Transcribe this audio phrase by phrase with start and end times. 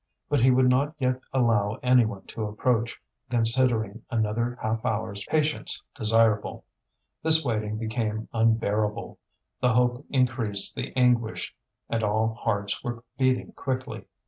[0.29, 5.83] But he would not yet allow any one to approach, considering another half hour's patience
[5.93, 6.65] desirable.
[7.21, 9.19] This waiting became unbearable;
[9.59, 11.53] the hope increased the anguish
[11.87, 14.07] and all hearts were beating quickly.